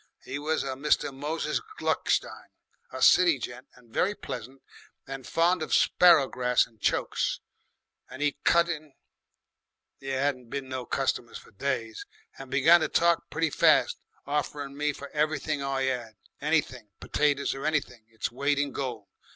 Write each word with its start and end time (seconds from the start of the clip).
He 0.23 0.39
was 0.39 0.63
a 0.63 0.69
Mr. 0.73 1.13
Moses 1.13 1.61
Gluckstein, 1.77 2.47
a 2.91 3.03
city 3.03 3.37
gent 3.37 3.67
and 3.75 3.93
very 3.93 4.15
pleasant 4.15 4.63
and 5.05 5.27
fond 5.27 5.61
of 5.61 5.75
sparrowgrass 5.75 6.65
and 6.65 6.81
chokes, 6.81 7.39
and 8.09 8.23
'e 8.23 8.35
cut 8.43 8.67
in 8.67 8.93
there 9.99 10.23
'adn't 10.27 10.49
been 10.49 10.67
no 10.67 10.87
customers 10.87 11.37
for 11.37 11.51
days 11.51 12.07
and 12.39 12.49
began 12.49 12.79
to 12.81 12.87
talk 12.89 13.25
very 13.31 13.51
fast, 13.51 13.99
offerin' 14.25 14.75
me 14.75 14.91
for 14.91 15.09
anything 15.09 15.61
I 15.61 15.85
'ad, 15.89 16.15
anything, 16.41 16.89
petaties 16.99 17.53
or 17.53 17.63
anything, 17.63 18.07
its 18.09 18.31
weight 18.31 18.57
in 18.57 18.71
gold. 18.71 19.07